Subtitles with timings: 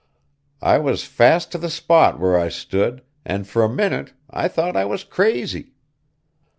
[0.63, 4.75] I was fast to the spot where I stood, and for a minute I thought
[4.75, 5.73] I was crazy.